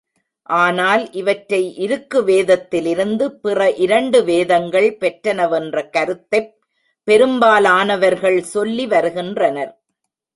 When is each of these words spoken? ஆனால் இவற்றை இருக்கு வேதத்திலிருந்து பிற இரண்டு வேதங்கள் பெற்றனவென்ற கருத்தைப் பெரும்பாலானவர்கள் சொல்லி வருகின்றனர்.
ஆனால் 0.49 1.11
இவற்றை 1.11 1.75
இருக்கு 1.75 2.23
வேதத்திலிருந்து 2.23 3.25
பிற 3.41 3.71
இரண்டு 3.71 4.23
வேதங்கள் 4.23 4.97
பெற்றனவென்ற 4.99 5.89
கருத்தைப் 5.89 6.49
பெரும்பாலானவர்கள் 7.03 8.41
சொல்லி 8.41 8.87
வருகின்றனர். 8.87 9.71